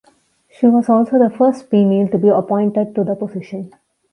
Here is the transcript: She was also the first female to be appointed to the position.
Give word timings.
She 0.49 0.65
was 0.65 0.89
also 0.89 1.19
the 1.19 1.29
first 1.29 1.69
female 1.69 2.07
to 2.09 2.17
be 2.17 2.29
appointed 2.29 2.95
to 2.95 3.03
the 3.03 3.13
position. 3.13 3.71